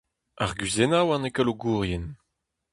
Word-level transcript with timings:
Arguzennoù 0.43 1.07
an 1.15 1.27
ekologourien. 1.29 2.05